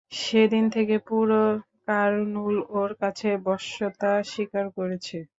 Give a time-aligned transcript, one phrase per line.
[0.17, 1.41] সেদিন থেকে পুরো
[1.87, 5.17] কারনুল ওর কাছে বশ্যতা স্বীকার করেছে।